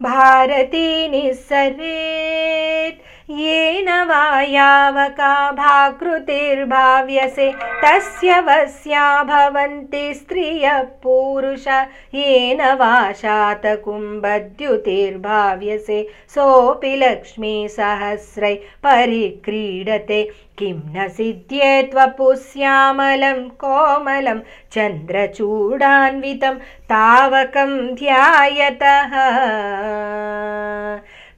भारती 0.03 0.89
निःसरेत् 1.09 3.01
येन 3.31 3.89
वा 4.09 4.43
यावका 4.43 5.51
भाकृतिर्भाव्यसे 5.53 7.51
तस्य 7.83 8.41
वस्या 8.47 9.23
भवन्ति 9.23 10.15
स्त्रियः 10.15 10.83
पुरुष। 11.03 11.67
येन 12.15 12.61
वा 12.81 13.13
शातकुम्भद्युतिर्भाव्यसे 13.23 15.99
सोऽपि 16.35 16.93
लक्ष्मीसहस्रै 16.97 18.55
परिक्रीडते। 18.87 20.23
किं 20.59 20.79
न 20.95 20.97
सिद्ध्येत्वपुस्यामलं 21.17 23.39
कोमलं 23.63 24.39
चन्द्रचूडान्वितं 24.75 26.55
तावकं 26.93 27.71
ध्यायतः 27.95 29.13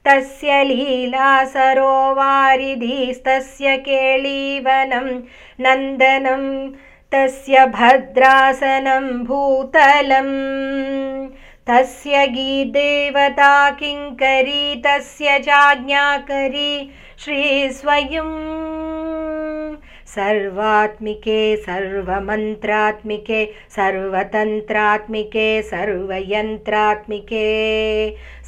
तस्य 0.05 0.63
लीला 0.63 1.45
सरोवारिधिस्तस्य 1.45 3.77
केळीवनं 3.77 5.19
नन्दनं 5.59 6.67
तस्य 7.13 7.65
भद्रासनं 7.65 9.23
भूतलम्। 9.23 11.27
तस्य 11.69 12.27
गीदेवता 12.27 13.69
किङ्करी 13.79 14.81
तस्य 14.85 15.39
चाज्ञाकरी 15.39 16.91
श्रीस्वयम् 17.23 18.78
सर्वात्मिके 20.15 21.39
सर्वमन्त्रात्मिके 21.63 23.43
सर्वतन्त्रात्मिके 23.75 25.47
सर्वयन्त्रात्मिके 25.69 27.43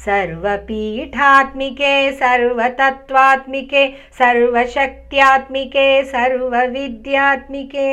सर्वपीठात्मिके 0.04 1.92
सर्वतत्त्वात्मिके 2.22 3.86
सर्वशक्त्यात्मिके 4.18 5.86
सर्वविद्यात्मिके 6.10 7.86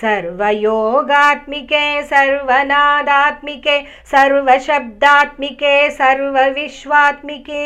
सर्वयोगात्मिके 0.00 1.84
सर्वनादात्मिके 2.10 3.78
सर्वशब्दात्मिके 4.12 5.74
सर्वविश्वात्मिके 5.98 7.62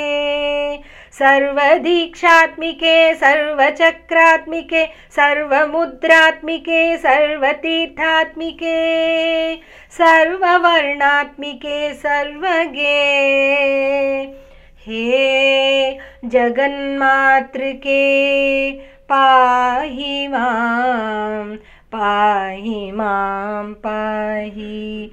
सर्वदीक्षात्मिके 1.19 2.97
सर्वचक्रात्मिके 3.15 4.85
सर्वमुद्रात्मिके 5.17 6.83
सर्वतीर्थात्मिके 6.97 8.77
सर्ववर्णात्मिके 9.99 11.79
सर्वगे। 11.95 12.99
हे 14.87 15.93
जगन्मातृके 16.25 18.03
पाहि 19.13 20.29
माँ 20.29 21.57
पाहि 21.93 22.91
माँ 22.93 23.65
पाहि 23.87 25.11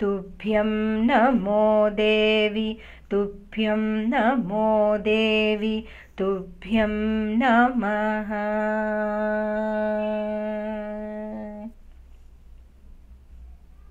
तुभ्यं 0.00 0.70
नमो 1.08 1.64
देवि 2.00 2.68
तुभ्यं 3.10 3.84
नमो 4.12 4.66
देवि 5.08 5.76
तुभ्यं 6.18 6.94
नमः 7.42 8.32